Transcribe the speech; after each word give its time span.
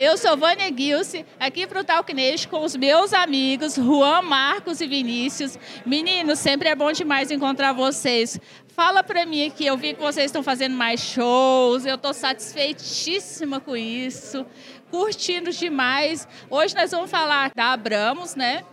Eu 0.00 0.16
sou 0.16 0.34
Vânia 0.34 0.74
Gilce, 0.74 1.26
aqui 1.38 1.66
para 1.66 1.80
o 1.80 1.84
Talknês 1.84 2.46
com 2.46 2.64
os 2.64 2.74
meus 2.74 3.12
amigos 3.12 3.74
Juan, 3.74 4.22
Marcos 4.22 4.80
e 4.80 4.86
Vinícius. 4.86 5.58
Meninos, 5.84 6.38
sempre 6.38 6.70
é 6.70 6.74
bom 6.74 6.90
demais 6.90 7.30
encontrar 7.30 7.74
vocês. 7.74 8.40
Fala 8.68 9.02
para 9.02 9.26
mim 9.26 9.46
aqui, 9.46 9.66
eu 9.66 9.76
vi 9.76 9.92
que 9.92 10.00
vocês 10.00 10.24
estão 10.24 10.42
fazendo 10.42 10.74
mais 10.74 11.02
shows, 11.02 11.84
eu 11.84 11.96
estou 11.96 12.14
satisfeitíssima 12.14 13.60
com 13.60 13.76
isso, 13.76 14.46
curtindo 14.90 15.52
demais. 15.52 16.26
Hoje 16.48 16.74
nós 16.74 16.90
vamos 16.90 17.10
falar 17.10 17.52
da 17.54 17.74
Abramos, 17.74 18.34
né? 18.34 18.64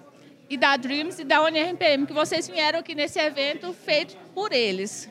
E 0.50 0.56
da 0.56 0.78
Dreams 0.78 1.20
e 1.20 1.26
da 1.26 1.44
UNRPM, 1.44 2.06
que 2.06 2.14
vocês 2.14 2.48
vieram 2.48 2.80
aqui 2.80 2.96
nesse 2.96 3.20
evento 3.20 3.74
feito 3.74 4.16
por 4.34 4.54
eles. 4.54 5.10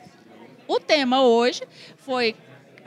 O 0.67 0.79
tema 0.79 1.21
hoje 1.21 1.61
foi 1.95 2.35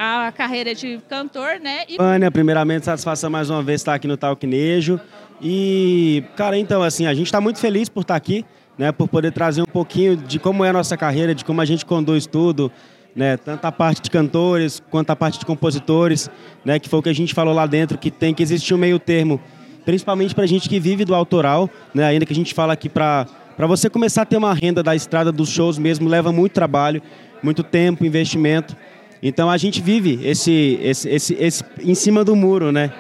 a 0.00 0.32
carreira 0.32 0.74
de 0.74 0.98
cantor, 1.10 1.60
né? 1.60 1.80
E... 1.86 1.98
Vânia, 1.98 2.30
primeiramente, 2.30 2.86
satisfação 2.86 3.28
mais 3.28 3.50
uma 3.50 3.62
vez 3.62 3.82
estar 3.82 3.94
aqui 3.94 4.08
no 4.08 4.16
Talquinejo. 4.16 4.98
E, 5.42 6.24
cara, 6.36 6.56
então, 6.56 6.82
assim, 6.82 7.06
a 7.06 7.12
gente 7.12 7.26
está 7.26 7.38
muito 7.38 7.58
feliz 7.58 7.86
por 7.90 8.00
estar 8.00 8.16
aqui, 8.16 8.42
né? 8.78 8.92
Por 8.92 9.08
poder 9.08 9.30
trazer 9.30 9.60
um 9.60 9.66
pouquinho 9.66 10.16
de 10.16 10.38
como 10.38 10.64
é 10.64 10.70
a 10.70 10.72
nossa 10.72 10.96
carreira, 10.96 11.34
de 11.34 11.44
como 11.44 11.60
a 11.60 11.66
gente 11.66 11.84
conduz 11.84 12.26
tudo, 12.26 12.72
né? 13.14 13.36
Tanto 13.36 13.62
a 13.66 13.70
parte 13.70 14.00
de 14.00 14.10
cantores 14.10 14.82
quanto 14.90 15.10
a 15.10 15.16
parte 15.16 15.38
de 15.38 15.44
compositores, 15.44 16.30
né? 16.64 16.78
Que 16.78 16.88
foi 16.88 16.98
o 16.98 17.02
que 17.02 17.10
a 17.10 17.14
gente 17.14 17.34
falou 17.34 17.52
lá 17.52 17.66
dentro, 17.66 17.98
que 17.98 18.10
tem 18.10 18.32
que 18.32 18.42
existir 18.42 18.72
um 18.72 18.78
meio 18.78 18.98
termo, 18.98 19.38
principalmente 19.84 20.34
para 20.34 20.44
a 20.44 20.48
gente 20.48 20.66
que 20.66 20.80
vive 20.80 21.04
do 21.04 21.14
autoral, 21.14 21.68
né? 21.92 22.06
Ainda 22.06 22.24
que 22.24 22.32
a 22.32 22.36
gente 22.36 22.54
fala 22.54 22.72
aqui 22.72 22.88
para 22.88 23.26
para 23.54 23.66
você 23.66 23.90
começar 23.90 24.22
a 24.22 24.24
ter 24.24 24.38
uma 24.38 24.54
renda 24.54 24.82
da 24.82 24.96
estrada 24.96 25.30
dos 25.30 25.50
shows 25.50 25.76
mesmo, 25.76 26.08
leva 26.08 26.32
muito 26.32 26.52
trabalho, 26.52 27.02
muito 27.42 27.62
tempo, 27.62 28.06
investimento. 28.06 28.74
Então 29.22 29.50
a 29.50 29.56
gente 29.56 29.82
vive 29.82 30.20
esse, 30.22 30.78
esse, 30.82 31.08
esse, 31.08 31.34
esse 31.34 31.64
em 31.82 31.94
cima 31.94 32.24
do 32.24 32.34
muro, 32.34 32.72
né? 32.72 32.92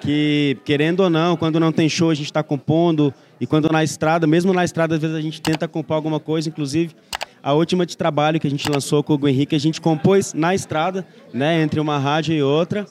Que, 0.00 0.56
querendo 0.64 1.00
ou 1.00 1.10
não, 1.10 1.36
quando 1.36 1.60
não 1.60 1.70
tem 1.70 1.88
show, 1.88 2.10
a 2.10 2.14
gente 2.14 2.26
está 2.26 2.42
compondo. 2.42 3.12
E 3.38 3.46
quando 3.46 3.68
na 3.70 3.84
estrada, 3.84 4.26
mesmo 4.26 4.52
na 4.52 4.64
estrada, 4.64 4.94
às 4.94 5.00
vezes 5.00 5.14
a 5.14 5.20
gente 5.20 5.42
tenta 5.42 5.68
compor 5.68 5.96
alguma 5.96 6.18
coisa. 6.18 6.48
Inclusive, 6.48 6.94
a 7.42 7.52
última 7.52 7.84
de 7.84 7.96
trabalho 7.96 8.40
que 8.40 8.46
a 8.46 8.50
gente 8.50 8.68
lançou 8.70 9.02
com 9.02 9.14
o 9.14 9.28
Henrique, 9.28 9.54
a 9.54 9.60
gente 9.60 9.80
compôs 9.80 10.32
na 10.32 10.54
estrada, 10.54 11.06
né? 11.32 11.60
Entre 11.60 11.78
uma 11.78 11.98
rádio 11.98 12.34
e 12.34 12.42
outra. 12.42 12.86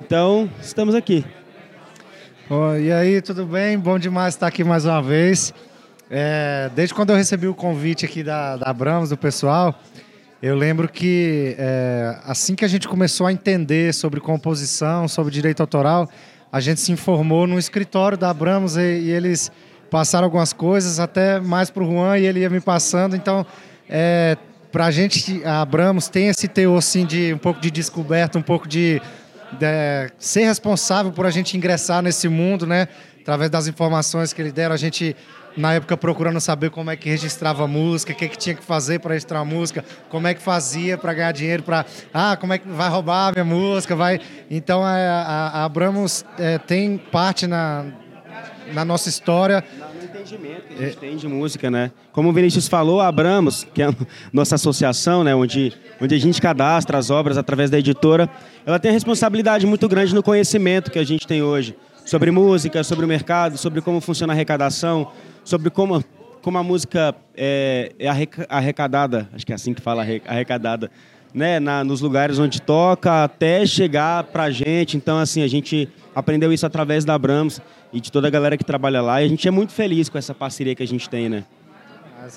Então, 0.00 0.50
estamos 0.60 0.94
aqui. 0.94 1.24
Oh, 2.48 2.74
e 2.76 2.92
aí, 2.92 3.22
tudo 3.22 3.44
bem? 3.46 3.78
Bom 3.78 3.98
demais 3.98 4.34
estar 4.34 4.46
aqui 4.46 4.64
mais 4.64 4.84
uma 4.84 5.00
vez. 5.02 5.52
É, 6.10 6.70
desde 6.74 6.94
quando 6.94 7.10
eu 7.10 7.16
recebi 7.16 7.46
o 7.46 7.54
convite 7.54 8.04
aqui 8.04 8.22
da, 8.22 8.56
da 8.56 8.70
Abrams, 8.70 9.08
do 9.08 9.16
pessoal, 9.16 9.74
eu 10.46 10.54
lembro 10.54 10.86
que 10.90 11.56
é, 11.58 12.18
assim 12.22 12.54
que 12.54 12.66
a 12.66 12.68
gente 12.68 12.86
começou 12.86 13.26
a 13.26 13.32
entender 13.32 13.94
sobre 13.94 14.20
composição, 14.20 15.08
sobre 15.08 15.32
direito 15.32 15.62
autoral, 15.62 16.06
a 16.52 16.60
gente 16.60 16.82
se 16.82 16.92
informou 16.92 17.46
no 17.46 17.58
escritório 17.58 18.18
da 18.18 18.28
Abramos 18.28 18.76
e, 18.76 18.80
e 18.80 19.10
eles 19.10 19.50
passaram 19.90 20.26
algumas 20.26 20.52
coisas, 20.52 21.00
até 21.00 21.40
mais 21.40 21.70
para 21.70 21.82
o 21.82 21.86
Juan 21.86 22.18
e 22.18 22.26
ele 22.26 22.40
ia 22.40 22.50
me 22.50 22.60
passando. 22.60 23.16
Então, 23.16 23.46
é, 23.88 24.36
para 24.70 24.84
a 24.84 24.90
gente, 24.90 25.42
a 25.46 25.62
Abramos 25.62 26.08
tem 26.08 26.28
esse 26.28 26.46
teor 26.46 26.76
assim, 26.76 27.06
de 27.06 27.32
um 27.32 27.38
pouco 27.38 27.58
de 27.58 27.70
descoberta, 27.70 28.38
um 28.38 28.42
pouco 28.42 28.68
de, 28.68 29.00
de 29.52 30.12
ser 30.18 30.44
responsável 30.44 31.10
por 31.10 31.24
a 31.24 31.30
gente 31.30 31.56
ingressar 31.56 32.02
nesse 32.02 32.28
mundo, 32.28 32.66
né? 32.66 32.86
Através 33.22 33.50
das 33.50 33.66
informações 33.66 34.34
que 34.34 34.42
eles 34.42 34.52
deram, 34.52 34.74
a 34.74 34.78
gente 34.78 35.16
na 35.56 35.74
época 35.74 35.96
procurando 35.96 36.40
saber 36.40 36.70
como 36.70 36.90
é 36.90 36.96
que 36.96 37.08
registrava 37.08 37.66
música, 37.66 38.12
o 38.12 38.16
que, 38.16 38.28
que 38.28 38.36
tinha 38.38 38.54
que 38.54 38.64
fazer 38.64 38.98
para 38.98 39.12
registrar 39.12 39.40
a 39.40 39.44
música, 39.44 39.84
como 40.08 40.26
é 40.26 40.34
que 40.34 40.42
fazia 40.42 40.98
para 40.98 41.14
ganhar 41.14 41.32
dinheiro, 41.32 41.62
para 41.62 41.84
ah, 42.12 42.36
como 42.36 42.52
é 42.52 42.58
que 42.58 42.68
vai 42.68 42.88
roubar 42.88 43.28
a 43.28 43.32
minha 43.32 43.44
música, 43.44 43.94
vai. 43.94 44.20
Então 44.50 44.82
a, 44.82 44.92
a, 44.92 45.48
a 45.60 45.64
Abramos 45.64 46.24
é, 46.38 46.58
tem 46.58 46.98
parte 46.98 47.46
na, 47.46 47.86
na 48.72 48.84
nossa 48.84 49.08
história. 49.08 49.64
No 49.96 50.04
entendimento 50.04 50.62
que 50.62 50.74
a 50.74 50.86
gente 50.86 50.96
é. 50.96 51.00
tem 51.00 51.16
de 51.16 51.28
música, 51.28 51.70
né? 51.70 51.90
Como 52.12 52.28
o 52.28 52.32
Vinícius 52.32 52.66
falou, 52.68 53.00
a 53.00 53.08
Abramos, 53.08 53.66
que 53.74 53.82
é 53.82 53.86
a 53.86 53.94
nossa 54.32 54.54
associação, 54.54 55.22
né, 55.22 55.34
onde, 55.34 55.72
onde 56.00 56.14
a 56.14 56.18
gente 56.18 56.40
cadastra 56.40 56.98
as 56.98 57.10
obras 57.10 57.36
através 57.36 57.70
da 57.70 57.78
editora, 57.78 58.28
ela 58.66 58.78
tem 58.78 58.90
a 58.90 58.94
responsabilidade 58.94 59.66
muito 59.66 59.88
grande 59.88 60.14
no 60.14 60.22
conhecimento 60.22 60.90
que 60.90 60.98
a 60.98 61.04
gente 61.04 61.26
tem 61.26 61.42
hoje 61.42 61.76
sobre 62.04 62.30
música, 62.30 62.84
sobre 62.84 63.04
o 63.04 63.08
mercado, 63.08 63.56
sobre 63.56 63.80
como 63.80 64.00
funciona 64.00 64.32
a 64.32 64.34
arrecadação, 64.34 65.10
sobre 65.44 65.70
como, 65.70 66.02
como 66.42 66.58
a 66.58 66.62
música 66.62 67.14
é, 67.36 67.92
é 67.98 68.08
arrecadada, 68.48 69.28
acho 69.32 69.44
que 69.44 69.52
é 69.52 69.54
assim 69.54 69.74
que 69.74 69.82
fala, 69.82 70.04
arrecadada, 70.26 70.90
né, 71.32 71.58
na, 71.58 71.82
nos 71.82 72.00
lugares 72.00 72.38
onde 72.38 72.62
toca, 72.62 73.24
até 73.24 73.66
chegar 73.66 74.24
pra 74.24 74.50
gente. 74.50 74.96
Então, 74.96 75.18
assim, 75.18 75.42
a 75.42 75.48
gente 75.48 75.88
aprendeu 76.14 76.52
isso 76.52 76.64
através 76.64 77.04
da 77.04 77.14
Abrams 77.14 77.60
e 77.92 78.00
de 78.00 78.10
toda 78.10 78.28
a 78.28 78.30
galera 78.30 78.56
que 78.56 78.64
trabalha 78.64 79.02
lá. 79.02 79.20
E 79.20 79.26
a 79.26 79.28
gente 79.28 79.46
é 79.46 79.50
muito 79.50 79.72
feliz 79.72 80.08
com 80.08 80.16
essa 80.16 80.32
parceria 80.32 80.74
que 80.74 80.82
a 80.82 80.86
gente 80.86 81.08
tem, 81.08 81.28
né? 81.28 81.44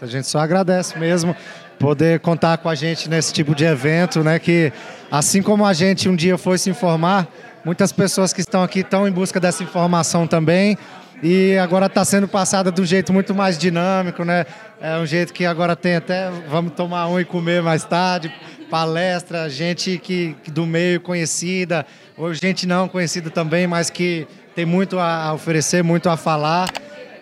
A 0.01 0.05
gente 0.05 0.27
só 0.27 0.39
agradece 0.39 0.99
mesmo 0.99 1.33
poder 1.79 2.19
contar 2.19 2.57
com 2.57 2.67
a 2.67 2.75
gente 2.75 3.09
nesse 3.09 3.31
tipo 3.31 3.55
de 3.55 3.63
evento, 3.63 4.21
né? 4.21 4.37
Que 4.37 4.73
assim 5.09 5.41
como 5.41 5.65
a 5.65 5.73
gente 5.73 6.09
um 6.09 6.15
dia 6.15 6.37
foi 6.37 6.57
se 6.57 6.69
informar, 6.69 7.27
muitas 7.63 7.93
pessoas 7.93 8.33
que 8.33 8.41
estão 8.41 8.63
aqui 8.63 8.79
estão 8.79 9.07
em 9.07 9.11
busca 9.11 9.39
dessa 9.39 9.63
informação 9.63 10.27
também 10.27 10.77
e 11.21 11.57
agora 11.57 11.87
está 11.87 12.05
sendo 12.05 12.27
passada 12.27 12.71
de 12.71 12.81
um 12.81 12.85
jeito 12.85 13.11
muito 13.11 13.33
mais 13.33 13.57
dinâmico, 13.57 14.23
né? 14.23 14.45
É 14.79 14.97
um 14.97 15.05
jeito 15.05 15.33
que 15.33 15.45
agora 15.45 15.75
tem 15.75 15.95
até 15.95 16.29
vamos 16.47 16.73
tomar 16.73 17.07
um 17.07 17.19
e 17.19 17.25
comer 17.25 17.61
mais 17.63 17.83
tarde, 17.83 18.31
palestra, 18.69 19.49
gente 19.49 19.97
que, 19.97 20.35
que 20.43 20.51
do 20.51 20.65
meio 20.65 21.01
conhecida, 21.01 21.85
ou 22.15 22.33
gente 22.33 22.67
não 22.67 22.87
conhecida 22.87 23.29
também, 23.29 23.65
mas 23.65 23.89
que 23.89 24.27
tem 24.55 24.65
muito 24.65 24.99
a 24.99 25.33
oferecer, 25.33 25.83
muito 25.83 26.09
a 26.09 26.17
falar. 26.17 26.69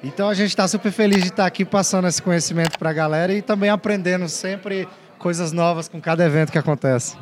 Então 0.04 0.30
a 0.30 0.34
gente 0.34 0.50
está 0.50 0.68
super 0.68 0.92
feliz 0.92 1.22
de 1.24 1.30
estar 1.30 1.46
aqui 1.46 1.64
passando 1.64 2.08
esse 2.08 2.22
conhecimento 2.22 2.78
para 2.78 2.90
a 2.90 2.94
galera 2.94 3.34
e 3.34 3.42
também 3.42 3.70
aprendendo 3.70 4.28
sempre 4.28 4.88
coisas 5.18 5.52
novas 5.52 5.88
com 5.88 6.02
cada 6.02 6.26
evento 6.26 6.52
que 6.52 6.58
acontece. 6.58 7.16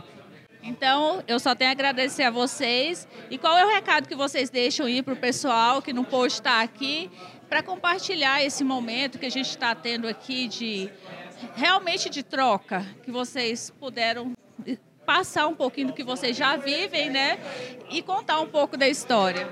Então, 0.63 1.21
eu 1.27 1.39
só 1.39 1.53
tenho 1.53 1.69
a 1.69 1.73
agradecer 1.73 2.23
a 2.23 2.31
vocês. 2.31 3.05
E 3.29 3.37
qual 3.37 3.57
é 3.57 3.65
o 3.65 3.69
recado 3.69 4.07
que 4.07 4.15
vocês 4.15 4.49
deixam 4.49 4.87
ir 4.87 5.03
para 5.03 5.13
o 5.13 5.17
pessoal 5.17 5.81
que 5.81 5.91
não 5.91 6.05
pôde 6.05 6.33
estar 6.33 6.61
aqui 6.63 7.11
para 7.49 7.61
compartilhar 7.61 8.43
esse 8.43 8.63
momento 8.63 9.19
que 9.19 9.25
a 9.25 9.31
gente 9.31 9.49
está 9.49 9.75
tendo 9.75 10.07
aqui 10.07 10.47
de 10.47 10.89
realmente 11.55 12.09
de 12.09 12.23
troca, 12.23 12.85
que 13.03 13.11
vocês 13.11 13.71
puderam 13.77 14.31
passar 15.05 15.47
um 15.47 15.55
pouquinho 15.55 15.87
do 15.87 15.93
que 15.93 16.03
vocês 16.03 16.35
já 16.35 16.55
vivem, 16.55 17.09
né? 17.09 17.37
E 17.91 18.01
contar 18.01 18.39
um 18.39 18.47
pouco 18.47 18.77
da 18.77 18.87
história. 18.87 19.47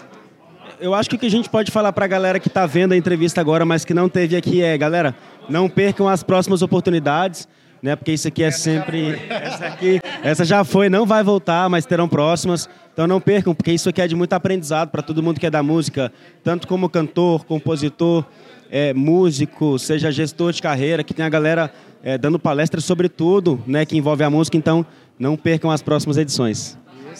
Eu 0.79 0.94
acho 0.94 1.09
que 1.09 1.16
o 1.16 1.19
que 1.19 1.25
a 1.25 1.29
gente 1.29 1.50
pode 1.50 1.71
falar 1.71 1.91
para 1.91 2.05
a 2.05 2.07
galera 2.07 2.39
que 2.39 2.47
está 2.47 2.66
vendo 2.66 2.94
a 2.94 2.97
entrevista 2.97 3.41
agora, 3.41 3.66
mas 3.66 3.83
que 3.83 3.94
não 3.94 4.07
teve 4.07 4.38
aqui 4.38 4.61
é, 4.63 4.77
galera, 4.77 5.13
não 5.50 5.67
percam 5.67 6.07
as 6.07 6.23
próximas 6.23 6.61
oportunidades 6.61 7.47
né? 7.81 7.96
Porque 7.96 8.12
isso 8.12 8.28
aqui 8.28 8.44
é 8.44 8.52
sempre. 8.52 9.19
Essa 9.30 9.66
aqui, 9.66 10.00
essa 10.24 10.46
já 10.46 10.64
foi, 10.64 10.90
não 10.90 11.06
vai 11.06 11.24
voltar, 11.24 11.69
mas 11.69 11.86
terão 11.86 12.08
próximas. 12.08 12.69
Então 12.94 13.08
não 13.08 13.19
percam, 13.19 13.56
porque 13.56 13.72
isso 13.72 13.90
aqui 13.90 14.02
é 14.02 14.08
de 14.08 14.16
muito 14.16 14.34
aprendizado 14.34 14.90
para 14.90 15.02
todo 15.02 15.24
mundo 15.24 15.40
que 15.40 15.46
é 15.46 15.50
da 15.50 15.64
música, 15.64 16.12
tanto 16.44 16.68
como 16.68 16.90
cantor, 16.90 17.46
compositor, 17.46 18.25
é, 18.69 18.94
músico, 18.94 19.80
seja 19.80 20.12
gestor 20.12 20.52
de 20.52 20.62
carreira, 20.62 21.03
que 21.03 21.14
tem 21.14 21.25
a 21.25 21.30
galera 21.30 21.72
é, 22.03 22.18
dando 22.18 22.38
palestras 22.38 22.84
sobre 22.84 23.09
tudo, 23.09 23.62
né? 23.66 23.86
Que 23.86 23.98
envolve 23.98 24.24
a 24.24 24.30
música. 24.30 24.58
Então 24.58 24.86
não 25.18 25.36
percam 25.36 25.72
as 25.72 25.81
próximas 25.81 26.18
edições. 26.18 26.78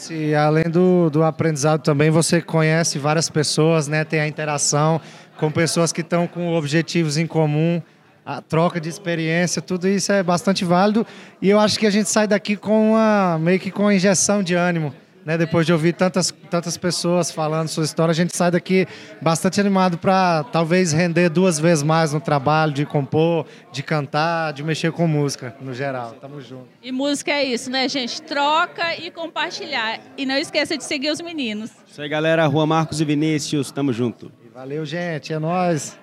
E 0.10 0.34
além 0.34 0.64
do, 0.64 1.10
do 1.10 1.22
aprendizado 1.22 1.82
também, 1.82 2.10
você 2.10 2.42
conhece 2.42 2.98
várias 2.98 3.30
pessoas, 3.30 3.88
né? 3.88 4.04
Tem 4.04 4.20
a 4.22 4.28
interação 4.28 5.02
com 5.38 5.52
pessoas 5.52 5.92
que 5.92 6.02
estão 6.02 6.28
com 6.28 6.54
objetivos 6.54 7.18
em 7.18 7.28
comum 7.28 7.82
a 8.26 8.42
troca 8.42 8.80
de 8.80 8.88
experiência, 8.88 9.62
tudo 9.62 9.88
isso 9.88 10.12
é 10.12 10.22
bastante 10.22 10.64
válido. 10.64 11.06
E 11.42 11.50
eu 11.50 11.60
acho 11.60 11.80
que 11.80 11.88
a 11.88 11.90
gente 11.90 12.10
sai 12.10 12.28
daqui 12.28 12.56
com 12.56 12.92
uma, 12.92 13.40
meio 13.40 13.60
que 13.60 13.72
com 13.72 13.84
uma 13.84 13.94
injeção 13.94 14.44
de 14.44 14.54
ânimo. 14.54 14.94
Né? 15.26 15.38
Depois 15.38 15.66
de 15.66 15.74
ouvir 15.74 15.94
tantas, 15.94 16.34
tantas 16.50 16.78
pessoas 16.78 17.32
falando 17.32 17.68
sua 17.68 17.84
história, 17.84 18.12
a 18.12 18.16
gente 18.16 18.36
sai 18.36 18.50
daqui 18.50 18.88
bastante 19.22 19.60
animado 19.60 19.98
para 19.98 20.44
talvez 20.46 20.92
render 20.92 21.30
duas 21.30 21.60
vezes 21.60 21.84
mais 21.84 22.12
no 22.12 22.20
trabalho 22.20 22.74
de 22.74 22.86
compor, 22.86 23.46
de 23.72 23.84
cantar, 23.84 24.52
de 24.52 24.64
mexer 24.64 24.92
com 24.92 25.06
música 25.08 25.56
no 25.62 25.74
geral. 25.74 26.16
Tamo 26.20 26.42
junto. 26.42 26.68
E 26.82 26.92
música 26.92 27.32
é 27.32 27.44
isso, 27.44 27.70
né, 27.70 27.88
gente? 27.88 28.22
Troca 28.22 28.96
e 28.96 29.12
compartilhar. 29.12 30.00
E 30.18 30.26
não 30.26 30.38
esqueça 30.38 30.76
de 30.76 30.84
seguir 30.84 31.12
os 31.12 31.22
meninos. 31.22 31.70
Isso 31.88 32.02
aí, 32.02 32.10
galera. 32.10 32.46
Rua 32.48 32.66
Marcos 32.66 33.00
e 33.00 33.06
Vinícius, 33.06 33.72
tamo 33.72 33.94
junto. 33.94 34.32
Valeu, 34.54 34.86
gente. 34.86 35.32
É 35.32 35.40
nóis. 35.40 36.01